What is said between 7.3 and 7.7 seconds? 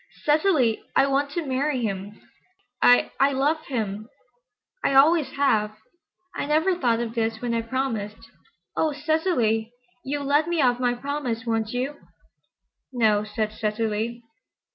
when I